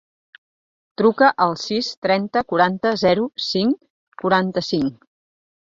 Truca 1.01 1.29
al 1.45 1.53
sis, 1.65 1.91
trenta, 2.07 2.45
quaranta, 2.53 2.97
zero, 3.05 3.29
cinc, 3.53 3.81
quaranta-cinc. 4.25 5.11